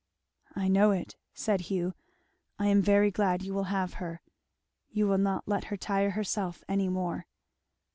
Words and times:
"I 0.55 0.67
know 0.67 0.89
it," 0.89 1.15
said 1.35 1.61
Hugh. 1.61 1.93
"I 2.57 2.65
am 2.69 2.81
very 2.81 3.11
glad 3.11 3.43
you 3.43 3.53
will 3.53 3.65
have 3.65 3.93
her. 4.01 4.23
You 4.89 5.05
will 5.07 5.19
not 5.19 5.47
let 5.47 5.65
her 5.65 5.77
tire 5.77 6.09
herself 6.09 6.63
any 6.67 6.89
more." 6.89 7.27